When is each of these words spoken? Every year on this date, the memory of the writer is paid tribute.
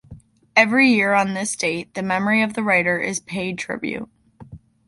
Every 0.55 0.87
year 0.87 1.13
on 1.13 1.35
this 1.35 1.55
date, 1.55 1.93
the 1.93 2.01
memory 2.01 2.41
of 2.41 2.55
the 2.55 2.63
writer 2.63 2.97
is 2.99 3.19
paid 3.19 3.59
tribute. 3.59 4.09